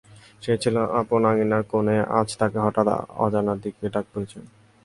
সে 0.43 0.53
ছিল 0.63 0.75
আপন 0.99 1.21
আঙিনার 1.31 1.63
কোণে, 1.71 1.97
আজ 2.19 2.29
তাকে 2.39 2.57
হঠাৎ 2.65 2.87
অজানার 3.25 3.57
দিকে 3.63 3.85
ডাক 3.93 4.05
পড়েছে। 4.13 4.39